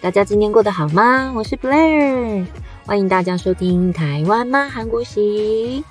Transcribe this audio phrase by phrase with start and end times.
[0.00, 1.30] 大家今天过得好吗？
[1.34, 2.46] 我是 Blair，
[2.86, 5.84] 欢迎大家收听台湾吗韩国行。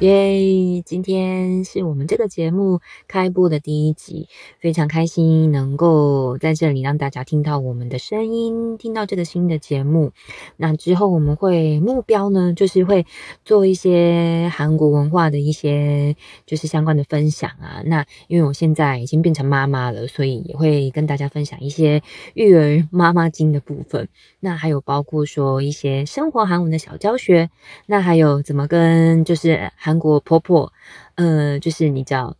[0.00, 0.82] 耶！
[0.84, 4.28] 今天是我们这个节目开播的第一集，
[4.60, 10.12] 非常开心能够在这里让大家听到我们的声音，听到这个新的节目。
[10.58, 13.06] 那之后我们会目标呢，就是会
[13.42, 17.80] 做一些韩国文化的一些就是相关的分享啊。
[17.86, 22.02] 那因为我现在已经变成妈妈了，所以也会跟大家分享一些
[22.34, 24.06] 育儿妈妈经的部分。
[24.40, 27.48] 那还有包括说一些生活韩文的小教学，
[27.86, 29.72] 那还有怎么跟就是。
[29.86, 30.72] 韩国婆婆，
[31.14, 32.36] 呃，就是你知道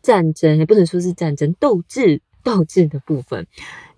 [0.00, 3.46] 战争也不能说是战争，斗智斗智的部分，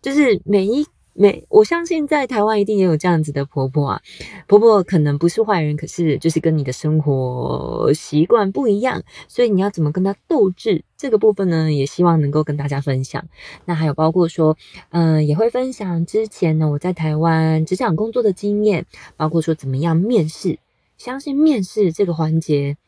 [0.03, 4.03] 就是每一每，我相信在台湾一定也有这样子的婆婆啊。
[4.49, 11.73] 婆婆可能不是坏人，可是就是跟你的生活习惯不一样，所以你要怎么跟她斗智这个部分呢？
[11.73, 13.25] 也希望能够跟大家分享。
[13.65, 14.57] 那还有包括说，
[14.91, 20.59] 嗯，也会分享之前呢我在台湾职场工作的经验，包括说怎么样面试。
[21.05, 22.79] 相信面试这个环节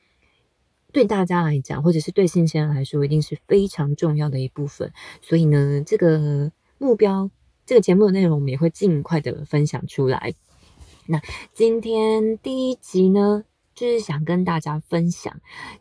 [0.90, 4.90] 对大家来讲，或者是对新鲜人来说，一定是非常重要的一部分。
[5.20, 7.30] 所以呢，这个目标，
[7.66, 10.32] 这个节目的内容，我们也会尽快的分享出来。
[11.04, 11.20] 那
[11.52, 13.44] 今天第一集呢，
[13.74, 15.38] 就是想跟大家分享，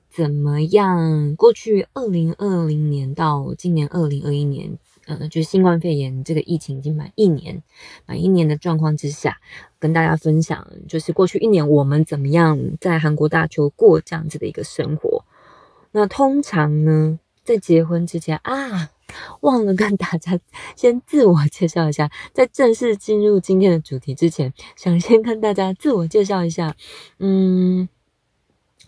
[0.09, 4.77] 怎么样过去二零二零年到今年二零二一年。
[5.07, 7.61] 嗯，就是新冠肺炎这个疫情已经满一年，
[8.05, 9.37] 满一年的状况之下，
[9.77, 15.23] 跟大家分享，就是过去一年我们怎么样在韩国大邱过这样子的一个生活。
[15.91, 18.89] 那通常呢，在结婚之前啊，
[19.41, 20.39] 忘了跟大家
[20.75, 26.75] 先自我介绍一下，在正式进入今天的主题之前，想先跟大家自我介绍一下。
[27.19, 27.87] 嗯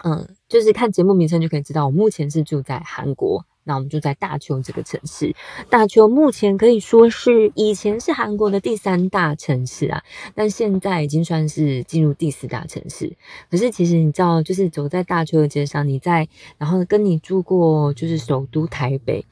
[0.04, 3.46] 嗯，就是看节目名称就可以知道，我目前是住在韩国。
[3.68, 5.36] 那我们就在大邱这个城市，
[5.70, 10.02] 大邱目前可以说是以前是韩国的第三大城市啊，
[10.34, 13.16] 但现在已经算是进入第四大城市。
[13.52, 16.28] 可是其实你知道，就是走在大邱的街上，你在，
[16.58, 19.26] 然后跟你住过就是首都台北。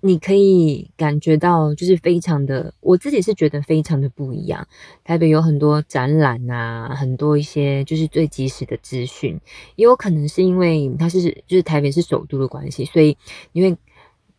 [0.00, 4.68] 你可以感觉到，就是非常的，我自己是觉得非常的不一样。
[5.02, 9.40] 台北有很多展览啊，很多一些就是最及时的资讯，
[9.74, 13.16] 也有可能是因为它是就是台北是首都的关系，所以
[13.50, 13.76] 你会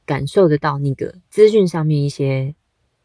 [0.05, 2.55] 感受得到那个资讯上面一些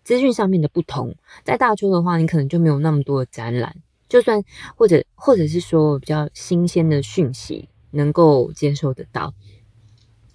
[0.04, 1.16] 资讯上面的不同。
[1.42, 3.74] 在大邱的话，你可能就没有那么多的展览，
[4.08, 4.40] 就算
[4.76, 9.34] 或者或者是说比较新鲜的讯息能够接受得到。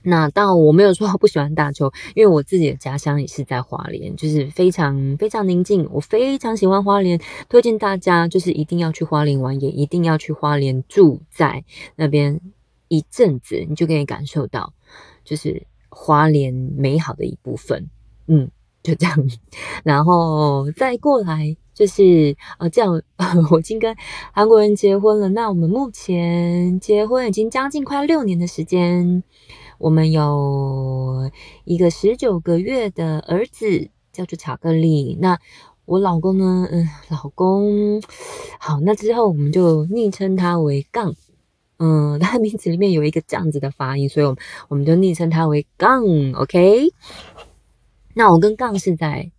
[0.09, 5.87] 那当然，我没有说不喜欢大邱，因为我自己的家乡也是在花莲，就是非常非常宁静。
[5.91, 11.63] 我非常喜欢花莲，推荐大家就是一定要去花莲玩，也一定要去花莲住在
[11.95, 12.41] 那边
[12.87, 14.73] 一阵子，你就可以感受到
[15.23, 17.87] 就是花莲美好的一部分。
[18.25, 18.49] 嗯，
[18.81, 19.15] 就这样，
[19.83, 22.99] 然后再过来就是呃，这样
[23.51, 23.95] 我已经跟
[24.33, 25.29] 韩国人结婚了。
[25.29, 29.23] 那我们目前结婚已经将近快六年的时间。
[29.79, 31.31] 我们有
[31.63, 35.17] 一个十九个月的儿子，叫做巧克力。
[35.19, 35.39] 那
[35.85, 36.67] 我老公呢？
[36.69, 38.01] 嗯，老公，
[38.59, 41.15] 好，那之后我们就昵称他为杠。
[41.77, 44.37] 嗯，他名字里面有一个这样子的发音，所以，我们
[44.67, 46.03] 我们就昵称他为杠。
[46.33, 46.89] OK。
[48.13, 49.31] 那我跟杠是在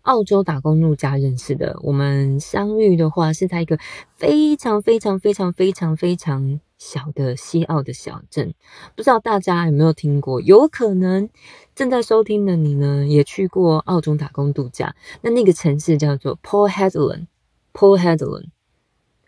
[0.00, 1.78] 澳洲打工度假认识的。
[1.82, 3.78] 我们相遇的话是在一个
[4.16, 6.60] 非常非常非常非常非常。
[6.84, 8.54] 小的西澳的小镇，
[8.96, 10.40] 不知道大家有没有听过？
[10.40, 11.28] 有可能
[11.76, 14.96] 正在收听的你呢，也去过澳洲打工度假。
[15.20, 18.46] 那那个城市叫做 Port Hedland，Port Hedland，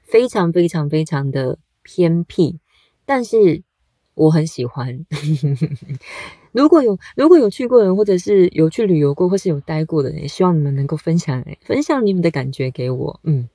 [0.02, 2.58] 非常非常非常的偏僻，
[3.06, 3.62] 但是
[4.14, 5.06] 我很喜欢。
[6.50, 13.20] 如果有如果有去过的人，或者是有去旅游过，或是有待过的人，也希望你们能够分享分享你们的感觉给我。
[13.22, 13.48] 嗯。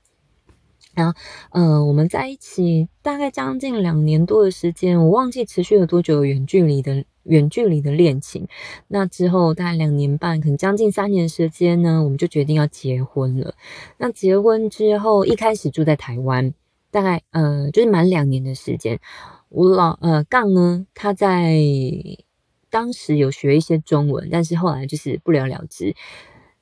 [0.95, 1.13] 然后，
[1.51, 8.47] 呃，我们在一起大概将近两年多的时间，我忘记持续了多久远距离的远距离的恋情。
[8.87, 13.53] 那之后大概两年半，可能将近三年时间呢，我们就决定要结婚了。
[13.97, 16.53] 那结婚之后，一开始住在台湾，
[16.91, 18.99] 大概呃就是满两年的时间。
[19.49, 21.59] 我老呃杠呢，他在
[22.69, 25.95] 当时有学一些中文，但是后来就是不了了之。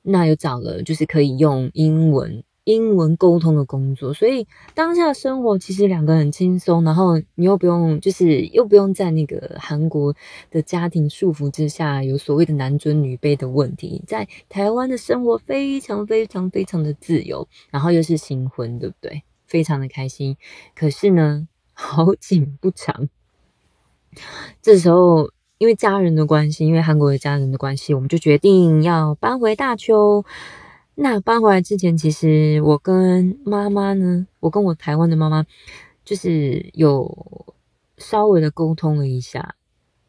[0.02, 2.44] 那又找了就是可以用英文。
[2.68, 10.14] 英文沟通的工作，所以当下生活其实两个很轻松，然后你又不用，就是又不用在那个韩国
[10.50, 19.22] 的家庭束缚之下有所谓的男尊女卑的问题，在台湾的生活非常非常非常的自由，然后又是新婚，对不对？
[19.46, 20.36] 非常的开心。
[20.76, 23.08] 可是呢，好景不长，
[24.60, 30.26] 这时候因为家人的关系，因为韩国的家人的关系，我们就决定要搬回大邱。
[31.00, 35.46] 那搬回来之前，其实我跟妈妈呢，我跟我台湾的妈妈，
[36.04, 37.54] 就是有
[37.98, 39.54] 稍微的沟通了一下，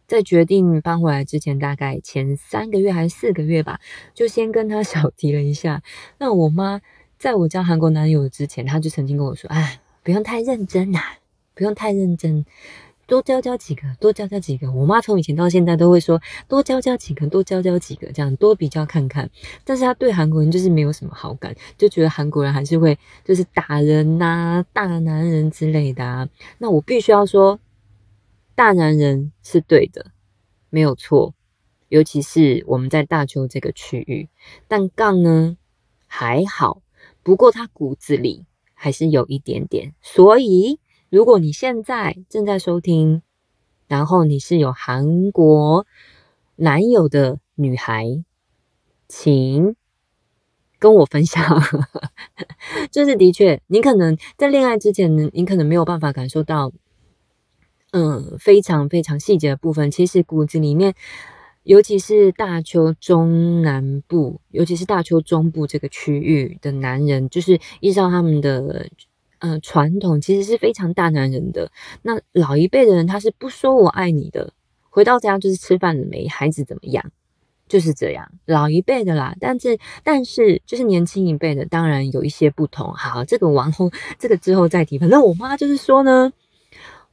[0.07, 3.79] 在决定搬回来之前，大概前三个月还是四个月吧，
[4.15, 5.83] 就先跟她 小提了一下。
[6.17, 6.81] 那我妈
[7.19, 10.99] 在我交韩国男友之前，她就曾经跟我说：“哎，不用太认真呐，
[11.53, 12.43] 不用太认真。”
[13.09, 14.71] 多教教几个，多教教几个。
[14.71, 19.27] 我妈从以前到现在都会说多教教几个，多教教几个，这样多比较看看。
[19.65, 26.29] 但是她对韩国人就是没有什么好感，就觉得韩国人还是会就是打人呐、大男人之类的啊。
[26.59, 27.59] 那我必须要说，
[28.53, 30.11] 大男人是对的，
[30.69, 31.33] 没有错。
[31.87, 34.29] 尤其是我们在大邱这个区域，
[34.67, 35.57] 但杠呢
[36.05, 36.83] 还好，
[37.23, 38.45] 不过他骨子里
[38.75, 40.79] 还是有一点点，所以。
[41.09, 43.23] 如果你现在正在收听，
[43.87, 45.87] 然后你是有韩国
[46.55, 48.23] 男友的女孩，
[49.07, 49.75] 请
[50.77, 51.63] 跟我分享。
[52.91, 56.71] 就是的确，你可能在恋爱之前，你可能没有办法感受到，
[57.91, 59.89] 嗯，非常非常细节的部分。
[59.89, 60.93] 其实骨子里面，
[61.63, 68.87] 尤其是大邱中南部，尤其是大邱中部这个区域的男人，就是依照他们的。
[69.39, 71.71] 嗯，传统其实是非常大男人的。
[72.03, 74.53] 那老一辈的人，他是不说我爱你的，
[74.89, 77.03] 回到家就是吃饭了没，孩子怎么样，
[77.67, 78.31] 就是这样。
[78.45, 82.93] 老一辈的啦，但是但是就是年轻一辈的，当然有一些不同。
[82.93, 84.97] 好，这个往后这个之后再提。
[84.97, 86.31] 反正我妈就是说呢，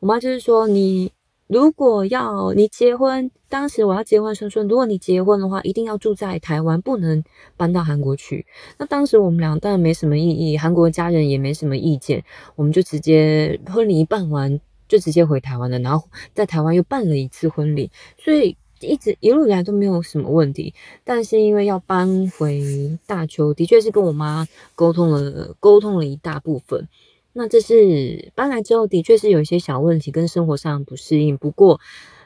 [0.01, 1.13] 我妈就是说你。
[1.49, 7.23] 如果要你结婚，当时我要结婚的时候说，如果你结婚的话，一定要住在台湾，不能
[7.57, 8.45] 搬到韩国去。
[8.79, 12.25] 那当时我们俩当然没什么意义，韩国家人也没什么意见，
[12.57, 20.75] 我们就直接婚礼一办完就直接回台湾了，然后在台湾又办了一次婚礼，所以一直一路以来都没有什么问题。
[21.05, 26.89] 但是因为要搬回大邱，的确是跟我妈沟通了，沟通了一大部分。
[27.39, 31.37] 那这是搬来之后，的确是有一些小问题跟生活上不适应。
[31.37, 31.79] 不过，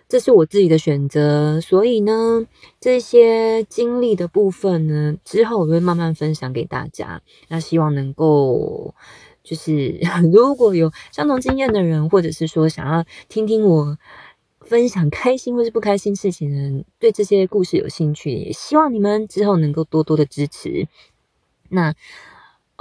[0.08, 2.46] 这是我自己的选择，所以呢，
[2.78, 7.22] 这些经历的部分呢，之后我会慢慢分享给大家。
[7.48, 8.94] 那希望能够，
[9.42, 9.98] 就是
[10.32, 13.98] 如果有相同经验的人，或者是说想要听听我
[14.60, 20.86] 分享开心或是不开心事情的人，对这些故事有兴趣，也希望你们之后能够多多的支持。
[21.68, 21.96] 那。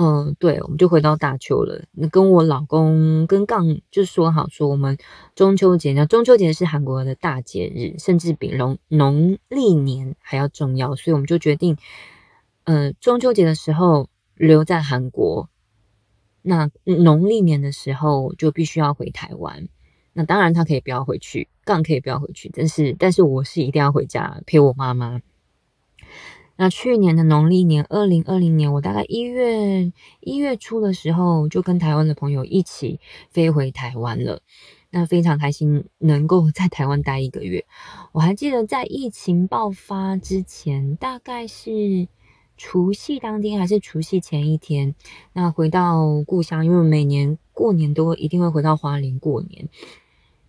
[0.02, 1.84] 嗯，对，我们就回到大邱了。
[1.92, 4.98] 那跟我老公跟杠就说好说，我们
[5.36, 11.76] 中秋节，呢中秋节是韩国的大节日，甚至比农农历年还要重要，所以我们就决定，
[12.64, 15.50] 呃，中秋节的时候留在韩国，
[16.44, 19.68] 那农历年的时候就必须要回台湾。
[20.14, 25.20] 那当然他可以不要回去，杠可以不要回去，但是但是我是一定要回家陪我妈妈。
[26.62, 34.42] 那去年的农历年，二零二零年，我大概一月一月初的时候，就跟台湾的朋友一起飞回台湾了。
[34.90, 37.64] 那非常开心，能够在台湾待一个月。
[38.12, 42.10] 我还记得在疫情爆发之前，大概是
[42.58, 44.96] 除夕当天还是除夕前一天，
[45.32, 49.70] 那回到故乡，因为每年过年都一定会回到花莲过年。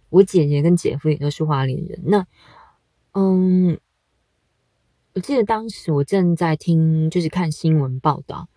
[0.09, 2.01] 我姐姐跟姐夫也都是花莲人。
[2.03, 2.27] 那，
[3.13, 3.79] 嗯。
[5.13, 8.49] 我记得当时我正在听，就是看新闻报道，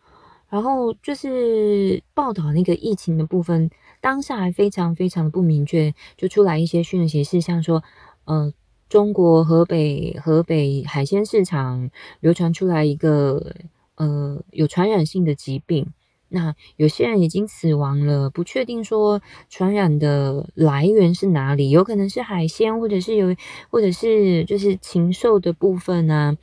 [0.49, 7.83] 然后就是报道那个疫情的部分，当下还非常非常的不明确，就出来一些讯息，是像说，
[8.25, 8.53] 呃，
[8.87, 13.55] 中国河北河北海鲜市场流传出来一个
[13.95, 15.91] 呃有传染性的疾病，
[16.35, 23.35] 那有些人已经死亡了，不确定说传染的来源是哪里，有可能是海鲜，或者是有，
[23.69, 26.35] 或者是就是禽兽的部分呢？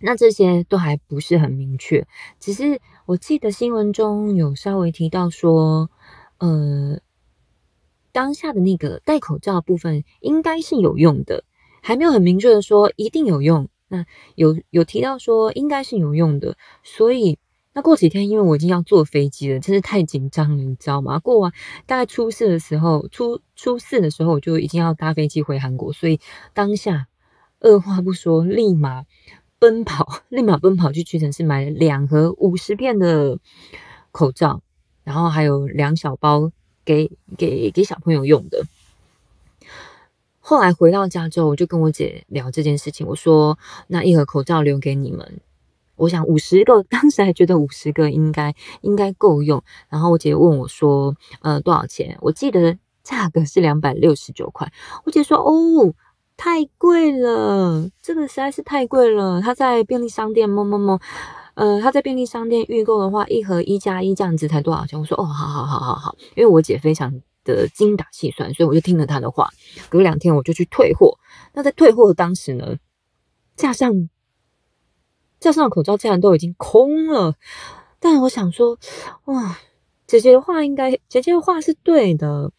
[0.00, 2.06] 那这些都还不是很明确，
[2.38, 5.90] 只是我记得新闻中有稍微提到说，
[6.38, 7.00] 呃，
[8.12, 11.42] 当下的那个戴口罩部分应该是有用的，
[11.82, 13.68] 还没有很明确的说一定有用。
[13.88, 14.06] 那
[14.36, 17.36] 有有提到说应该是有用的，所以
[17.72, 21.18] 那过几天因为我已经要坐飞机了，真是太紧张了，你知道吗？
[21.18, 21.52] 过完
[21.86, 26.20] 大概初四的时候，初初四的时候我就已经要搭飞机回韩国，所以
[26.54, 27.06] 当下
[27.60, 29.04] 二话不说，立马。
[29.60, 33.40] 奔跑， 立马奔跑去屈臣氏买了两盒五十片的
[34.12, 34.62] 口罩，
[35.02, 36.52] 然后还有两小包
[36.84, 38.62] 给给给小朋友用的。
[40.38, 43.58] 后来回到家之后，我就跟我姐聊这件事情，我说
[43.88, 45.40] 那一盒口罩留给你们，
[45.98, 49.62] 我想五十个， 当时还觉得五十个应该应该够用。
[49.88, 52.16] 然后我姐问我说，呃，多少钱？
[52.20, 54.72] 我记得价格是两百六十九块。
[55.04, 55.92] 我姐说，哦。
[56.40, 59.42] 太贵了，这个实在是太贵了。
[59.42, 61.00] 她在便利商店摸摸摸，
[61.54, 64.96] 呃，他在便利商店预购的话，一盒一加一这样子才多少钱？
[65.00, 67.12] 我说哦，好好好好好，因为我姐非常
[67.42, 69.50] 的精打细算，所以我就听了她的话。
[69.88, 71.18] 隔两天我就去退货。
[71.54, 72.76] 那在退货的当时呢，
[73.56, 74.08] 架上
[75.40, 77.34] 架上的口罩竟然都已经空了。
[78.00, 78.78] 但我想说，
[79.24, 79.58] 哇，
[80.06, 82.52] 姐姐的话应该，姐姐的话是对的。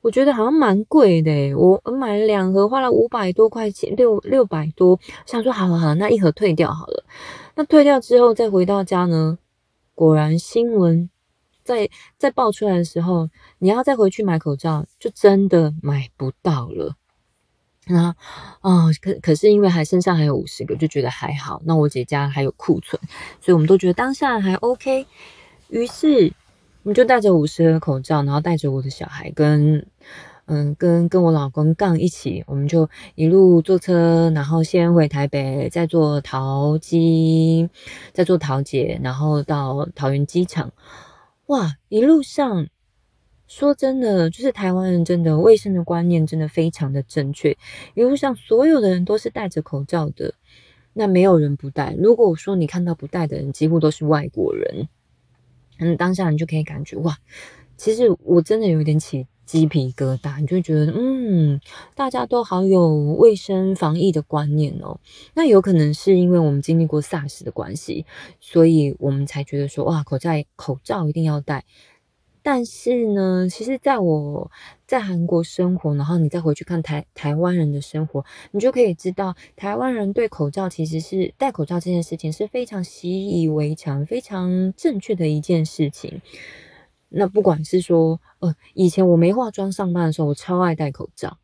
[0.00, 5.00] 我觉得好像蛮贵的，我买了两盒，花了五百多块钱，六六百多。
[5.24, 7.04] 想说，好了好好，那一盒退掉好了。
[7.54, 9.38] 那退掉之后再回到家呢，
[9.94, 11.08] 果然新闻
[11.62, 16.96] 在在爆出来的时候，你要再回去买口罩，就真的买不到了。
[17.86, 18.14] 那
[18.60, 21.60] 哦，可可是因为还身上还有五十个，就觉得还好。
[21.64, 23.00] 那我姐家还有库存，
[23.40, 25.06] 所以我们都觉得当下还 OK。
[25.68, 26.32] 于是。
[26.84, 29.86] 我们就带着五十个口罩，然后带着我的小孩跟
[30.44, 37.70] 嗯跟跟我老公杠一起，我们就一路坐车，然后先回台北，再坐桃机，
[38.12, 40.72] 再坐桃姐，然后到桃园机场。
[41.46, 42.66] 哇，一路上
[43.46, 47.56] 说真的，就是台湾人真的卫生的观念真的非常的正确，
[47.94, 50.34] 一路上所有的人都是戴着口罩的，
[50.92, 51.94] 那没有人不戴。
[51.98, 54.88] 如果我说你看到不戴的人，几乎都是外国人。
[55.78, 57.18] 嗯，当下你就可以感觉哇，
[57.76, 61.60] 其实我真的有点起鸡皮疙瘩，你就觉得嗯，
[61.94, 65.00] 大家都好有卫生防疫的观念哦。
[65.34, 68.06] 那有可能是因为我们经历过 SARS 的关系，
[68.40, 71.64] 所以我们才觉得说哇，口罩口罩一定要戴。
[72.46, 74.50] 但是呢，其实在我
[74.86, 86.20] 在韩国生活，然后你再回去看台台湾人的生活，你就可以知道，台湾人对口罩其实是戴口罩这件事情是非常习以为常、非常正确的一件事情。
[87.08, 91.38] 那不管是说，呃，以前我没化妆上班的时候，我超爱戴口罩，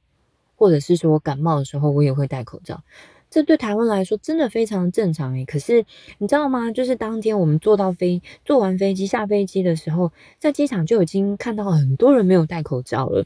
[0.55, 2.83] 或者是说我感冒的时候，我也会戴口罩。
[3.31, 5.85] 这对台湾来说真的非常正常诶，可是
[6.19, 6.71] 你知道吗？
[6.73, 13.25] 就是当天我们坐到飞坐完飞机下飞机的时候，在机场就已经看到很多人没有戴口罩了。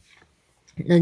[0.86, 0.96] 那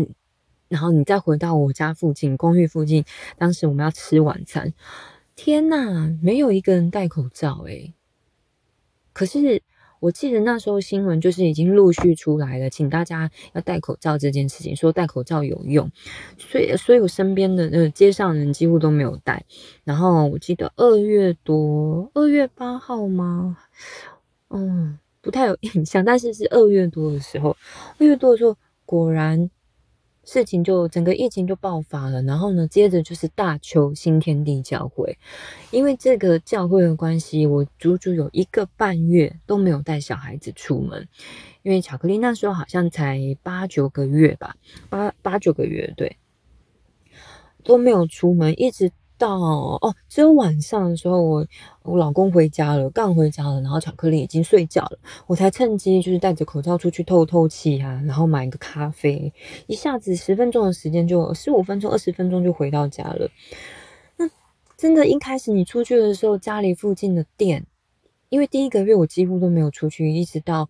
[0.69, 3.05] 然后你再回到我家附近公寓附近，
[3.37, 4.73] 当时我们要吃晚餐，
[5.35, 7.93] 天呐，没有一个人戴口罩诶。
[9.13, 9.63] 可是。
[10.03, 15.89] 我记得那时候新闻就是已经陆续出来了，请大家要戴口罩这件事情，说戴口罩有用，
[16.37, 19.45] 所以所以我身边的呃街上人几乎都没有戴。
[19.85, 23.57] 然后我记得二月多，二月八号吗？
[24.51, 27.57] 嗯，不太有印象，但是是二月多的时候，
[27.99, 29.49] 二月多的时候果然。
[30.25, 35.19] 事情就整个疫情就爆发了，然后呢，接着就是大邱新天地教会，
[35.71, 41.09] 因为这个教会的关系，我足足有一个半月都没有带小孩子出门，
[41.63, 44.57] 因为巧克力那时候好像才八九个月吧，
[44.89, 46.17] 八八九个月对，
[47.65, 48.91] 都没有出门，一直。
[49.23, 51.47] 到哦，只有晚上的时候，我
[51.85, 54.99] 我老公回家了，刚回家了，然后巧克力已经睡觉了，
[55.29, 59.33] 我才趁机就是戴着口罩出去透透气啊，然后买个咖啡，
[59.69, 63.31] 一下子十分钟的时间就十五分钟、二十分钟就回到家了。
[64.17, 64.29] 那
[64.77, 67.65] 真的，一开始你出去的时候，家里附近的店，
[68.29, 70.69] 因为第一个月我几乎都没有出去，一直到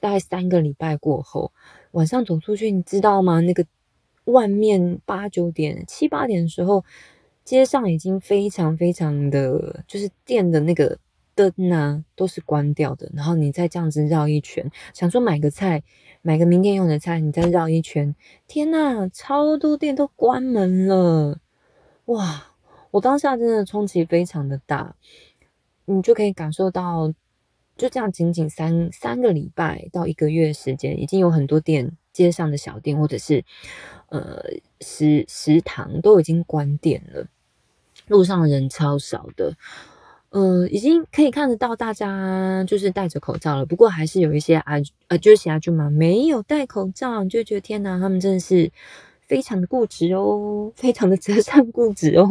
[0.00, 1.52] 大概三个礼拜过后，
[1.90, 3.40] 晚上走出去，你知道吗？
[3.40, 3.66] 那个
[4.24, 6.82] 外面八九点、七八点的时候。
[7.44, 10.96] 街上已经非常非常的就是店的那个
[11.34, 13.10] 灯啊，都是关掉的。
[13.14, 15.82] 然后你再这样子绕一圈，想说买个菜，
[16.22, 18.14] 买个明天用的菜，你再绕一圈，
[18.46, 21.40] 天呐，超多店都关门了！
[22.06, 22.54] 哇，
[22.92, 24.94] 我当下真的冲击非常的大，
[25.84, 27.12] 你就可以感受到，
[27.76, 33.44] 就这样仅仅三三个礼拜到一个月时间，已经有很多店，街上的小店或者是。
[34.08, 34.44] 呃，
[34.82, 37.26] 食食堂都已经关店了，
[38.12, 39.54] 路上人超少的，
[40.28, 43.64] 呃，已经可以看得到大家就是戴着口罩了。
[43.64, 44.74] 不过还是有一些啊
[45.08, 48.70] 呃，就是其他舅妈没有戴口罩，就觉得天哪，他们真的是
[49.26, 52.28] 非常的固执哦， 非常的折善固执哦。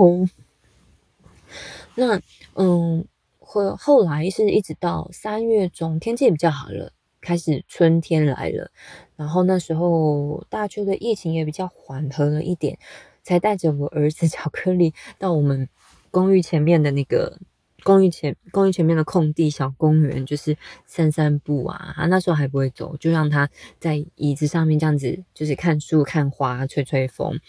[1.96, 2.22] 那
[2.54, 3.04] 嗯，
[3.40, 6.94] 后后来是一直到三月中，天气也比较好了。
[7.22, 8.72] 开始春天来了，
[9.16, 12.80] 然后那时候大邱的疫情也比较缓和了一点，
[13.24, 15.68] 才带着我儿子巧克力到我们
[16.10, 17.38] 公寓前面的那个
[17.84, 21.94] 公寓前公寓前面的空地小公园，就是散散步啊。
[21.96, 23.50] 他那时候还不会走，就让他
[23.80, 27.40] 在椅子上面这样子，就是看书、看花、吹吹风。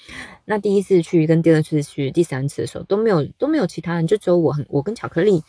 [0.46, 5.42] 那第一次去跟第二次去、第三次的时候都没有都没有其他人，就只有我很，我跟巧克力。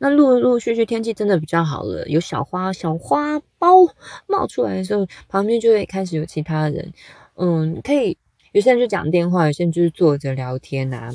[0.00, 3.90] 那陆陆续续天气真的比较好了，有小花小花苞
[4.26, 6.92] 冒出来的时候，旁边就会开始有其他人，
[7.34, 8.16] 嗯，可以
[8.52, 11.12] 有些人就讲电话，有些人就是坐着聊天啊。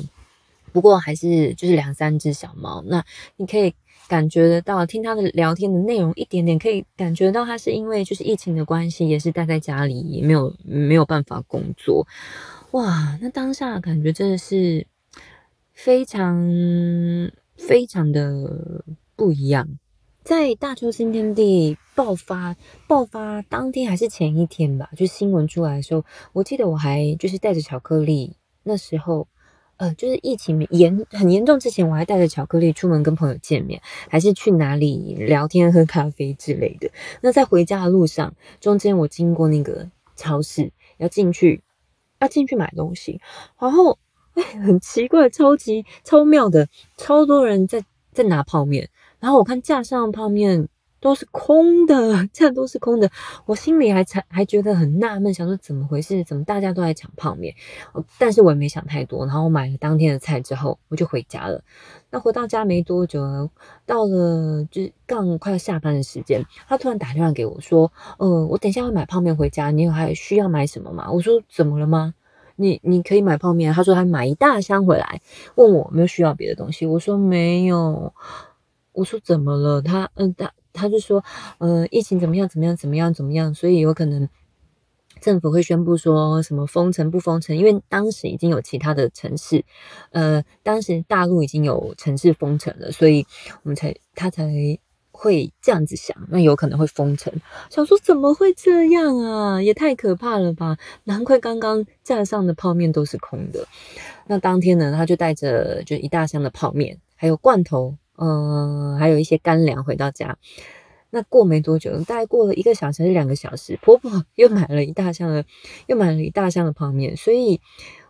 [0.72, 3.04] 不过还是就是两三只小猫，那
[3.36, 3.72] 你可以
[4.08, 12.06] 感觉得到，听他的聊天的内容一点点，可以感觉到他是因为就是疫情的关系，也是待在家里，也没有没有办法工作。
[12.72, 14.84] 哇，那当下感觉真的是
[15.72, 16.44] 非常
[17.56, 19.78] 非常的不一样。
[20.24, 22.56] 在大邱新天地爆发
[22.88, 26.02] 爆发当天还是前一天吧，就新闻出来的时候，
[26.32, 29.28] 我记得我还就是带着巧克力，那时候。
[29.76, 36.88] 呃，就是疫情严很严重之前，我还带着巧克力出门跟朋友见面，还是去哪里聊天、喝咖啡之类的。
[37.22, 41.64] 那在回家的路上，中间我经过那个超市，要进去，
[42.20, 43.20] 要进去买东西，
[43.58, 43.98] 然后
[44.34, 48.88] 哎，很奇怪，超级超妙的，超多人在在拿泡面，
[49.24, 50.68] 然后我看架上泡面。
[51.00, 53.10] 都是空的， 这样都是空的，
[53.44, 56.24] 我心里还才还觉得很纳闷，想说怎么回事？
[56.24, 57.54] 怎么大家都在抢泡面？
[58.18, 61.62] 但是我也没想太多，然后我买了当天的菜之后，我就回家了。
[62.10, 63.50] 那回到家没多久，
[63.84, 72.14] 到了就是刚快要下班的时间，他突然打电话给我说：“呃，我等一下要买泡面回家，你有还需要买什么吗？”我说：“怎么了吗？
[72.56, 75.20] 你你可以买泡面。”他说：“他买一大箱回来，
[75.56, 78.14] 问我有没有需要别的东西。”我说：“没有。”
[78.94, 80.50] 我说：“怎么了？”他嗯，他。
[80.76, 81.22] 他就说，
[81.58, 82.48] 呃，疫情怎么样？
[82.48, 82.76] 怎么样？
[82.76, 83.14] 怎么样？
[83.14, 83.54] 怎么样？
[83.54, 84.28] 所以有可能
[85.20, 87.56] 政府会宣布说什么封城不封城？
[87.56, 89.64] 因为当时已经有其他的城市，
[90.10, 93.24] 呃，当时大陆已经有城市封城了，所以
[93.62, 94.50] 我们才他才
[95.12, 97.32] 会这样子想，那有可能会封城。
[97.70, 99.62] 想说怎么会这样啊？
[99.62, 100.76] 也太可怕了吧！
[101.04, 103.64] 难怪刚刚架上的泡面都是空的。
[104.26, 107.96] 那当天呢，他就带着就一大箱的泡面，还有罐头。
[108.16, 110.36] 嗯，还有一些干粮回到家。
[111.10, 115.44] 那过没多久，大概过了一个小时还是两个小时，婆婆 又买了一大箱的，
[115.86, 117.16] 又买了一大箱的泡面。
[117.16, 117.60] 所以，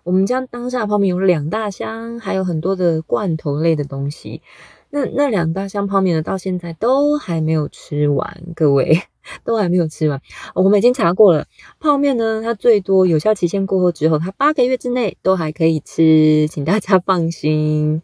[0.05, 4.41] 我们家当下泡面有两大箱，还有很多的罐头类的东西。
[4.89, 9.03] 那那两大箱泡面呢，到现在都还没有吃完，各位
[9.45, 10.23] 都还没有吃完。
[10.55, 11.47] 我们已经查过了，
[11.81, 18.01] 泡面呢，它最多有效期限过后之后，它八个月之内都还可以吃，请大家放心。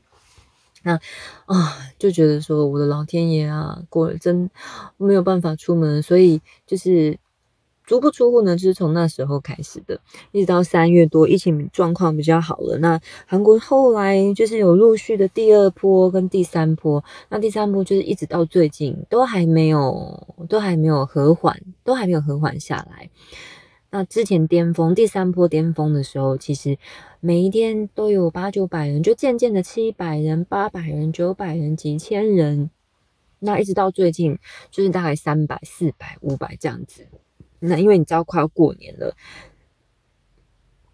[0.82, 0.94] 那
[1.46, 4.50] 啊，就觉得说我的老天爷啊，果真
[4.96, 7.18] 没有办法出门，所以就是
[7.86, 12.78] 足不出户呢，就是从那时候开始的，一直到三月多，疫情状况比较好了。
[12.78, 23.10] 那韩国后来就是有陆续的第二波跟第三波，那第三波就是一直到最近都还没有，都还没有和缓，都还没有和缓下来。
[23.92, 26.78] 那之前巅峰第三波巅峰的时候，其实
[27.18, 32.70] 每一天都有八九百人，就渐渐的七百人、八百人、九百人、几千人，
[33.40, 34.38] 那一直到最近
[34.70, 37.08] 就是大概三百、四百、五百这样子。
[37.58, 39.16] 那因为你知道快要过年了，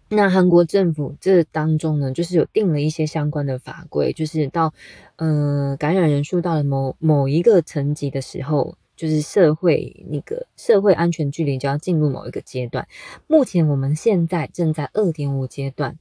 [0.09, 4.73] 那韩国政府这当中呢，就是有定了一些相关的法规，就是到
[5.17, 8.75] 嗯感染人数到了某某一个层级的时候。
[8.97, 12.87] 就是社会那个社会安全距离就要进入某一个阶段，
[13.27, 15.99] 目前我们现在正在二点五阶段，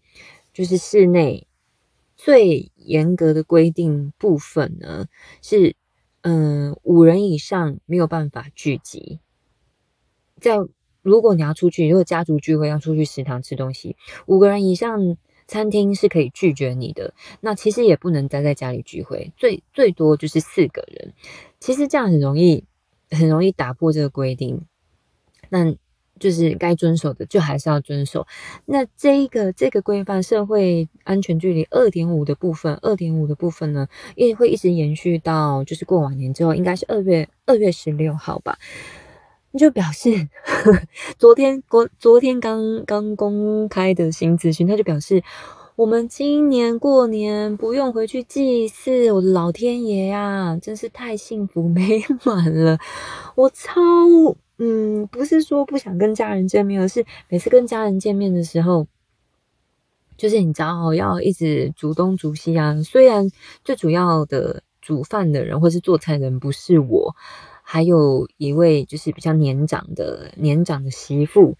[0.54, 1.46] 就是室内
[2.16, 5.06] 最严格的规定部分呢
[5.42, 5.76] 是，
[6.22, 9.20] 嗯，五人以上没有办法聚集。
[10.40, 10.56] 在
[11.02, 17.12] 如果你要出去，如果家族聚会要出去食堂吃东西，五个人以上餐厅是可以拒绝你的。
[17.40, 21.12] 那其实也不能待在家里聚会，最最多就是四个人。
[21.60, 22.64] 其实这样很容易。
[23.10, 24.62] 很容易打破这个规定，
[25.48, 25.74] 那
[26.18, 28.26] 就是该遵守的就还是要遵守。
[28.64, 38.58] 那这一个这个规范社会安全距离二点五的部分，二点五的部分呢，也会一直延续到就是过完年之后，应该是二月二月十六号吧。
[39.58, 40.28] 就表示
[41.16, 45.22] 昨天昨昨天刚刚公开的新资讯，他就表示。
[45.76, 52.78] 我们今年过年不用回去祭祀，我的老天爷呀，真是太幸福 美满了！
[53.34, 53.74] 我超
[54.56, 58.86] 嗯，不是说不想跟家人见面，而是每次跟家人见面的时候，
[60.16, 62.82] 就是你知道要一直煮东煮西啊。
[62.82, 63.28] 虽然
[63.62, 67.14] 最主要的煮饭的人或是做菜的人不是我，
[67.62, 71.58] 还有一位就是比较年长的年长的媳妇。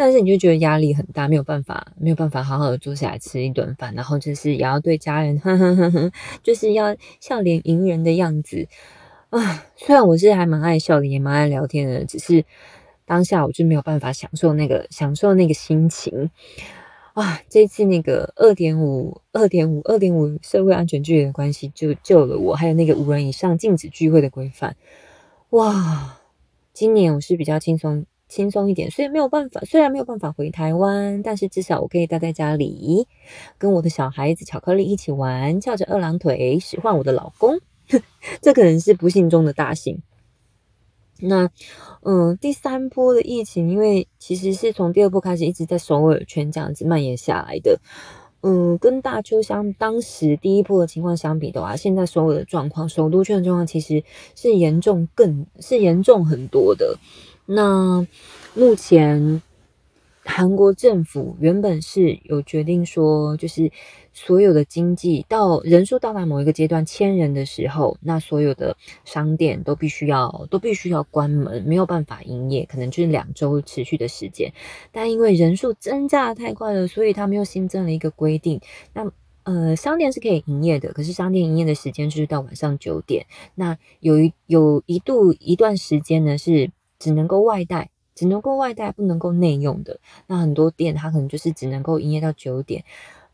[0.00, 8.68] 但是你就觉得压力很大，没有办法，没有办法好好的坐下来吃一顿饭，然后就是也要对家人，呵呵呵呵，就是要笑脸迎人的样子
[9.30, 9.66] 啊。
[9.74, 12.44] 虽然我是还蛮爱笑的，也蛮爱聊天的，只是
[13.06, 16.30] 当下我就没有办法享受那个享受那个心情
[17.14, 17.40] 啊。
[17.48, 24.76] 这次那个二点五、二点五、二点五社会安全距离的关系就救了我，还有那个五人以上禁止聚会的规范，
[25.50, 26.20] 哇！
[26.72, 28.06] 今年我是比较轻松。
[28.28, 28.90] 轻松一点。
[28.90, 33.06] 虽然没有办法，虽然没有办法回台湾，但是至少我可以待在家里，
[33.58, 37.58] 跟我的小孩子巧克力一起玩，翘着二郎腿使唤我的老公。
[38.42, 40.02] 这可能是不幸中的大幸。
[41.20, 41.50] 那，
[42.02, 47.80] 嗯，第三波的疫情，因为其实是从第二波开始，一直在首尔圈这样子蔓延下来的。
[48.40, 54.04] 嗯，跟大邱相当时第一波的情况相比的话，现在首尔的状况，首都圈的状况其实
[54.36, 56.98] 是严重，更是严重很多的。
[57.50, 58.06] 那
[58.54, 59.42] 目前。
[60.30, 63.72] 韩国政府原本是有决定说，就是
[64.12, 74.52] 所有的经济到人数到达某一个阶段，千人的时候，那所有的商店都必须要都必须要关门，没有办法营业，可能就是两周持续的时间。
[74.92, 78.60] 但因为人数增加的太快了，所以他们又新增了一个规定，
[78.92, 79.10] 那
[79.44, 83.24] 呃，商店是可以营业的，可是商店营业的时间就是到晚上九点。
[83.54, 87.90] 那有一有一度一段时间呢，是只能够外带。
[88.14, 90.00] 只能够外带，不能够内用的。
[90.26, 92.84] 那很多店它可能就是只能够营业到九点。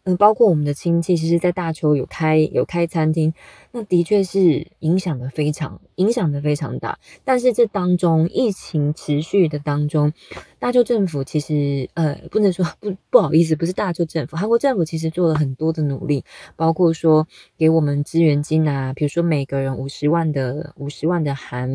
[0.03, 3.33] 嗯，包括我们的亲戚，其实，在大邱有开有开餐厅，
[3.73, 6.99] 那的确是影响的非常影响的非常大。
[7.25, 10.13] 但是这当中疫情持续的当中，
[10.59, 16.23] 大邱政府其实呃不能说不不好意思，不是大邱政府，韩国政府其实做了很多的努力，
[16.55, 21.71] 包括说给我们支援金啊，比如说每个人五十万的五十万的韩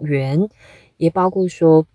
[0.00, 0.50] 元，
[1.00, 1.86] 也包括说。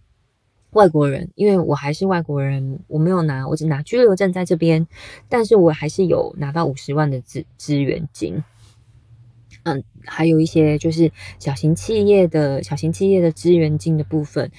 [0.72, 4.86] 外国人，因为我还是外国人，我没有拿，我只拿居留证在这边，
[5.30, 8.44] 但是我还是有拿到五十万的资资源金。
[9.63, 14.52] 嗯，还有一些就是小型企业的小型企业的资源金的部分，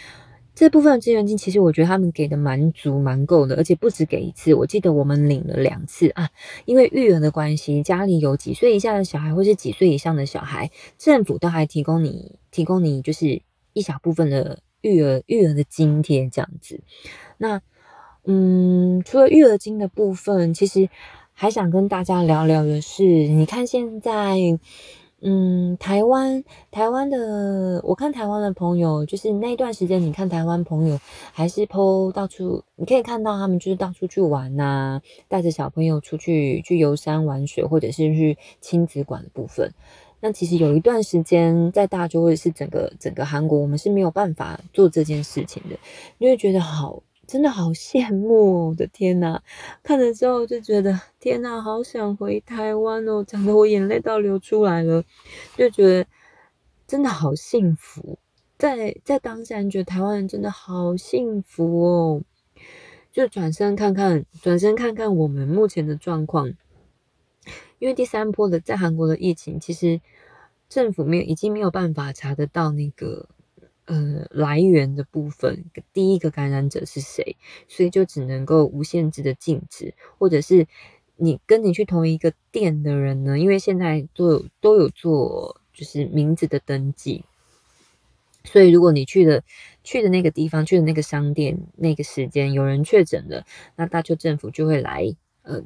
[0.54, 6.30] 这部分资源金其实我觉得他们给的蛮足蛮够的，而且不止给一次，我记得我们领了两次啊。
[6.64, 13.42] 因为育儿的关系，家里有几岁以下的小孩或是几岁以上的小孩，政府都还提供你提供你就是
[13.76, 14.60] 一小部分的。
[14.82, 16.80] 育儿育儿的津贴这样子，
[17.38, 17.60] 那
[18.24, 20.88] 嗯，除了育儿金的部分，其实
[21.32, 24.36] 还想跟大家聊聊的是，你看现在，
[25.22, 31.00] 嗯，台湾台湾的，我看台湾的朋友，就是那段时间，你看台湾朋友
[31.32, 39.72] 还是 PO 到处，你可以看到他们就是到处去玩呐，带着小朋友出去去游山玩水，或者是去亲子馆的部分。
[40.20, 45.78] 那其实有一段时间，在大洲或者是整个整个韩国，我们是没有办法做这件事情的，
[46.18, 49.40] 因为觉得好，真的好羡慕，我的天呐！
[49.82, 55.04] 看了之后就觉得天呐，好想回台湾哦，讲的我眼泪都流出来了，
[55.56, 56.06] 就觉得
[56.86, 58.18] 真的好幸福，
[58.56, 62.22] 在在当下觉得台湾人真的好幸福哦，
[63.12, 66.54] 就转身看看，转身看看我们目前的状况。
[67.78, 70.00] 因为第三波的在韩国的疫情，其实
[70.68, 73.28] 政府没有已经没有办法查得到那个
[73.84, 77.36] 呃来源的部分，第一个感染者是谁，
[77.68, 80.66] 所以就只能够无限制的禁止，或者是
[81.16, 87.24] 你跟你去同一个店的人呢，因为现在都有都有做就是名字的登记，
[88.44, 89.44] 所以如果你去的
[89.84, 93.44] 去的那个地方去的那个商店那个时间有人确诊了，
[93.76, 95.14] 那大邱政府就会来。
[95.46, 95.62] 呃，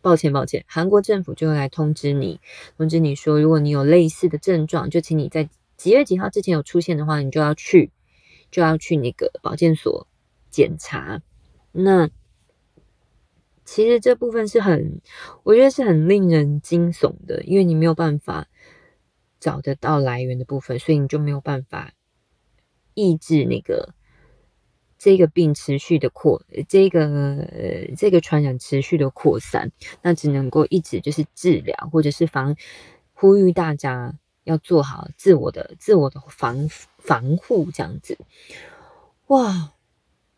[0.00, 2.40] 抱歉，抱歉，韩国政府就会来通知你，
[2.76, 7.92] 通知你说，如果你有类似的症状，就请你在几月几号之前有出现的话，你就要去，
[8.50, 10.08] 就要去那个保健所
[10.50, 11.22] 检查。
[11.70, 12.10] 那
[13.64, 15.00] 其实这部分是很，
[15.44, 18.48] 我觉得是很令人惊悚的，因为你没有办法
[19.38, 21.92] 找得到来源的部分，所以你就没有办法
[22.94, 23.94] 抑制那个。
[25.02, 32.54] 这个病持续的扩，这个呃，这个传染持续的扩散，那只能够一直就是治疗，或者是防，
[33.12, 38.16] 呼吁大家要做好自我的自我的防防护这样子。
[39.26, 39.72] 哇！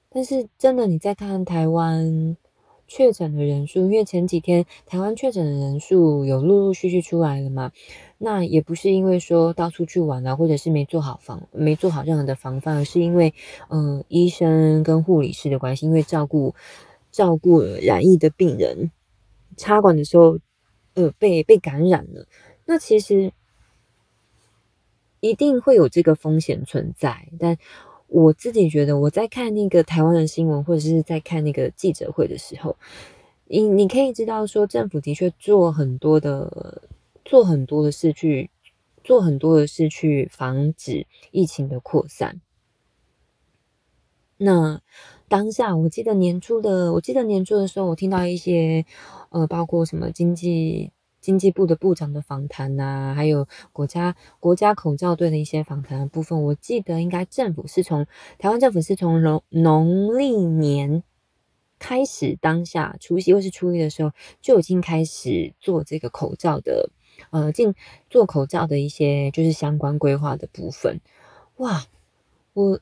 [0.09, 2.39] 但是真的，你在看台湾
[2.87, 7.73] 确诊的人数，因为前几天台湾确诊的人数有陆陆续续出来了嘛。
[8.19, 13.35] 那也不是因为说到处去玩啊，或者是没做好防，没做好任何的防范，而是因为，
[13.69, 16.55] 嗯，医生跟护理师的关系，因为照顾
[17.11, 18.91] 照顾染疫的病人，
[19.57, 20.39] 插管的时候，
[20.95, 22.27] 呃，被被感染了。
[22.65, 23.33] 那其实
[25.21, 27.29] 一定会有这个风险存在。
[27.39, 27.59] 但
[28.23, 32.77] 我自己觉得，我在看那个台湾的新闻，或者是在看那个记者会的时候，
[33.47, 36.83] 你你可以知道说，政府的确做很多的。
[37.27, 38.51] 做很多的事去
[39.03, 42.43] 做很多的事去防止疫情的扩散。
[44.37, 44.83] 那
[45.27, 48.85] 当下，我记得年初的，我记得年初的时候，我听到一些
[49.31, 50.93] 呃，包括什么经济
[51.25, 58.07] 经济部的部长的访谈呐，还有国家国家口罩队的一些访谈的部分，我记得应该政府是从
[58.39, 61.03] 台湾政府是从农农历年
[61.79, 66.91] 开始，当下除夕或是初一的时候就已经开始做这个口罩的，
[67.31, 67.75] 呃，进
[68.11, 71.01] 做口罩的一些就是相关规划的部分。
[71.57, 71.87] 哇，
[72.53, 72.79] 我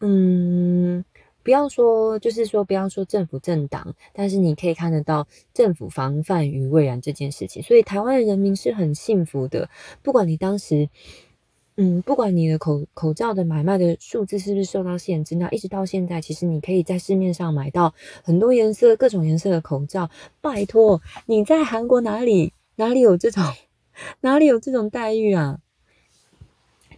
[0.00, 1.02] 嗯。
[1.42, 7.62] 不要说，就是说，不要说政府政党，但是你可以看得到政府防范于未然这件事情。
[7.62, 9.70] 所以台湾的人民是很幸福的，
[10.02, 10.88] 不管你当时，
[11.76, 20.10] 嗯，不管你的口口罩的买卖的数字是不是受到限制，那一直到现在，其实你可以在市面上买到很多颜色、各种颜色的口罩。
[20.42, 23.42] 拜托，你在韩国哪里哪里有这种
[24.20, 25.58] 哪里有这种待遇啊？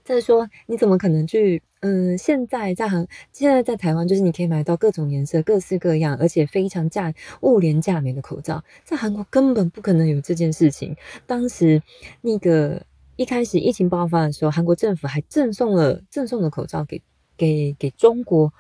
[0.03, 1.63] 再说，你怎么可能去？
[1.83, 8.63] 嗯，现在在韩，现在在台湾，就是你可以买到各种颜色、各式各样，而且非常价物廉价美的口罩。
[8.85, 10.97] 在韩国根本不可能有这件事情。
[11.27, 11.83] 当时
[12.21, 12.81] 那个
[13.17, 17.03] 一开始疫情爆发的时候，韩国政府还赠送了赠送的口罩给
[17.37, 18.53] 给给中国。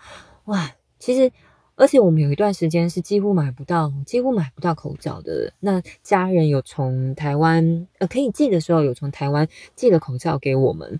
[0.46, 1.30] 哇，其实
[1.76, 5.52] 而且我们有一段时间是几乎买不到，几乎买不到口罩的。
[5.60, 10.98] 那家人有从台湾呃可以寄的时候，有从台湾寄了口罩给我们。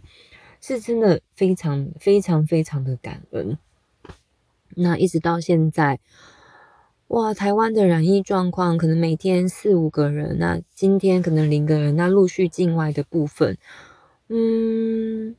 [0.63, 3.59] 是真的非常非常非常的感恩。
[4.77, 6.01] 那一直到现在，
[7.09, 13.59] 哇，台湾的染疫状况可能每天四五个人，那今天可能零个人，那陆续境外的部分，
[14.29, 15.37] 嗯，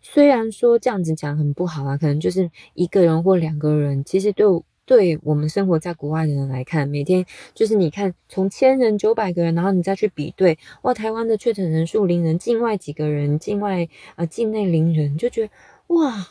[0.00, 4.46] 虽然说这样子讲很不好啊，可能就是一个人或两个人，其实对。
[4.86, 15.52] 对我们生活在国外的人来看，每天就是你看从千人、九百个人，然后你再去比对，哇，台湾的确诊人数零人，境外几个人，境外啊境内零人，就觉得
[15.88, 16.28] 哇，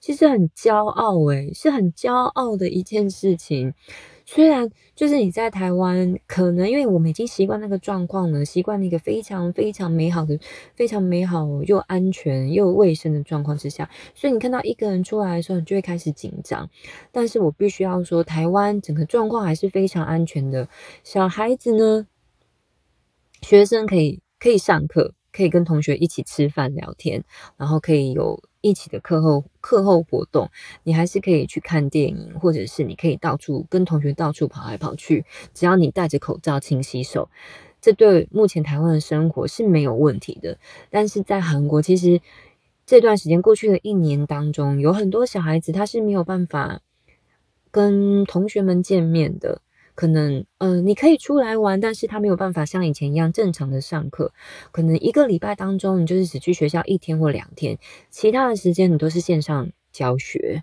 [0.00, 3.72] 其实很骄傲诶，是很骄傲的一件事情。
[4.34, 10.40] 虽然就是你在台湾，可能因为我们已经习惯那个状况了，习惯那个非常非常美好的、
[10.74, 16.70] 非常美好又安全又卫生的状况之下，所以你看到一个人出来的时候，你就会开始紧张。
[17.10, 20.66] 但是我必须要说，台湾整个状况还是非常安全的。
[21.04, 22.06] 小孩子呢，
[23.42, 27.22] 学生可以可以上课，可以跟同学一起吃饭聊天，
[27.58, 28.42] 然后可以有。
[28.64, 30.50] 一起的课后课后活动，
[30.82, 37.30] 你还是可以去看电影，或者是你可以到处跟同学到处跑来跑去，只要你戴着口罩、勤洗手，
[37.80, 40.58] 这对目前台湾的生活是没有问题的。
[40.90, 42.20] 但是在韩国，其实
[42.84, 46.80] 这段时间过去的一年当中，有很多小孩子他是没有办法
[47.70, 49.62] 跟同学们见面的。
[49.94, 54.32] 可能，呃，你可以出来玩，但是他没有办法像以前一样正常的上课。
[54.70, 57.78] 可能一个礼拜当中，你就是只去学校一天或两天，
[58.10, 60.62] 其他的时间你都是线上教学，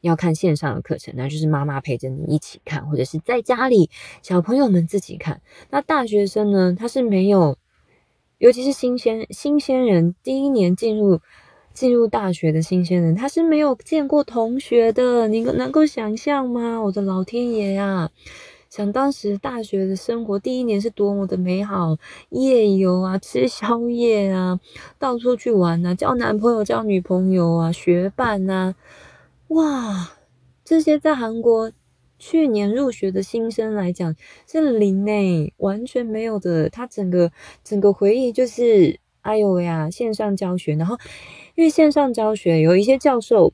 [0.00, 3.90] 要看线上的课程，那就是妈妈陪着你一起看，或者是在家里
[4.22, 5.42] 小朋友们自己看。
[5.68, 7.58] 那大学生呢，他是没有，
[8.38, 11.20] 尤其是新鲜新鲜人，第一年进入
[11.74, 15.28] 进入大学的新鲜人，他是没有见过同学的。
[15.28, 16.80] 你能够想象吗？
[16.80, 18.10] 我的老天爷呀！
[18.70, 21.96] 想当时大学的生活，第一年是多么的美好，
[22.28, 24.60] 夜游啊，吃宵夜啊，
[24.96, 28.76] 到处去玩啊，交男朋友、交女朋友啊，学伴啊，
[29.48, 30.12] 哇，
[30.64, 31.72] 这些在韩国
[32.16, 34.14] 去年入学的新生来讲
[34.46, 36.68] 是零诶，完全没有的。
[36.68, 37.32] 他整个
[37.64, 40.96] 整个回忆就是，哎呦呀，线上教学，然后
[41.56, 43.52] 因为线上教学有一些教授。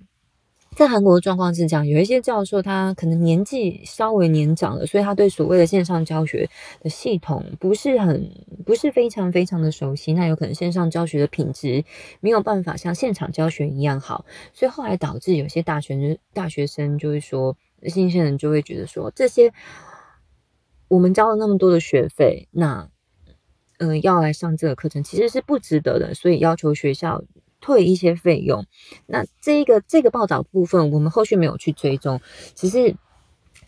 [0.77, 6.51] 在韩国的状况是这样，有一些教授他可能年纪稍微年长了，所以他对所谓的线上教学
[6.83, 8.31] 的系统不是很
[8.67, 11.83] 不是非常非常的熟悉，那有可能线上教学的品质
[12.21, 19.55] 没有办法像现场教学一样好，所以后来导致有些大学生大学生就会说，新鲜人就会觉得说，这些
[20.89, 22.91] 我们交了那么多的学费，那
[23.79, 27.25] 嗯要来上这个课程其实是不值得的，所以要求学校。
[27.61, 28.67] 退一些费用，
[29.07, 32.21] 那这个这个报道部分我们后续没有去追踪，
[32.55, 32.97] 只是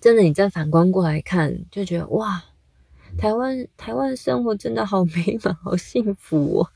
[0.01, 2.45] 真的你再反观过来看，就觉得哇，
[3.17, 6.71] 台湾台湾生活真的好美满，好幸福哦，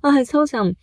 [0.00, 0.74] 啊，超想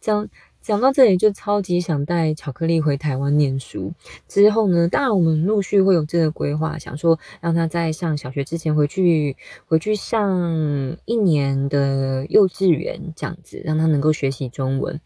[0.00, 0.28] 讲。
[0.62, 3.92] 讲到这里，就超级想带巧克力回台湾念书。
[4.28, 15.00] 之后呢，当然我们陆续会有这个规划，想说让他在上小学之前回去，回去上一年的幼稚园，这样子让他能够学习中文。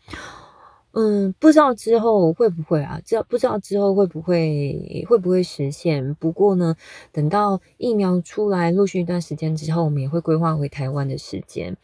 [0.92, 3.00] 嗯，不知道之后会不会啊？
[3.04, 6.14] 知道不知道之后会不会会不会实现？
[6.14, 6.76] 不过呢，
[7.12, 11.76] 等到疫苗出来，陆续一段时间之后，我们也会规划回台湾的时间。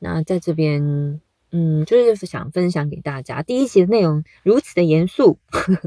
[0.00, 1.20] 那在这边。
[1.54, 3.42] 嗯，就是想分享给大家。
[3.42, 5.36] 第一集的内容如此的严肃，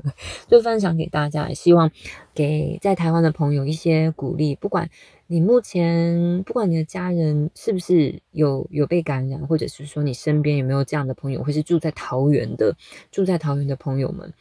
[0.47, 1.89] 就分享给大家，希望
[2.35, 4.53] 给在台湾的朋友一些鼓励。
[4.53, 4.91] 不管
[5.25, 12.77] 你目前，不管你的家人是不是有有被感染，或者是说你身边有没有这样的朋友，或是住在桃园的
[13.11, 14.33] 住在桃园的朋友们，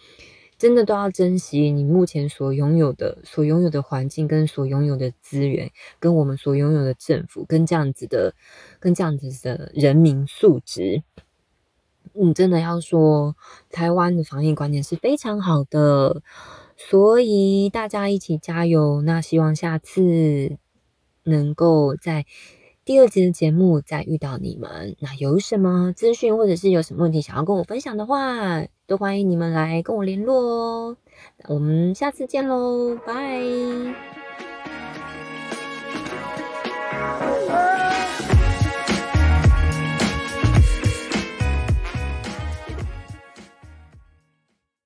[0.56, 8.34] 真的都要珍惜你目前所拥有的、所拥有的环境跟所拥有的资源，跟我们所拥有的政府，跟这样子的、
[8.80, 11.02] 跟这样子的人民素质。
[12.14, 13.34] 嗯，真的要说，
[13.70, 16.22] 台湾的防疫观念是非常好的，
[16.76, 19.02] 所以大家一起加油。
[19.02, 20.56] 那希望下次
[21.24, 22.24] 能够在
[22.84, 24.94] 第二集的节目再遇到你们。
[25.00, 30.96] 那有什么资讯或者是有什么问题想要跟我分享的话，都欢迎你们来跟我联络哦。
[31.48, 34.23] 我们下次见喽，拜。